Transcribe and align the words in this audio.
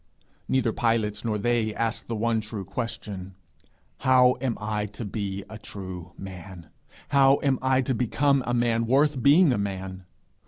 Neither 0.47 0.73
Pilate 0.73 1.23
nor 1.23 1.37
they 1.37 1.75
ask 1.75 2.07
the 2.07 2.15
one 2.15 2.41
true 2.41 2.65
question, 2.65 3.35
'How 3.99 4.35
am 4.41 4.57
I 4.59 4.87
to 4.87 5.05
be 5.05 5.43
a 5.47 5.59
true 5.59 6.13
man? 6.17 6.71
How 7.09 7.37
am 7.43 7.59
I 7.61 7.83
to 7.83 7.93
become 7.93 8.41
a 8.47 8.53
man 8.55 8.87
worth 8.87 9.21
being 9.21 9.53
a 9.53 9.59
man?' 9.59 10.05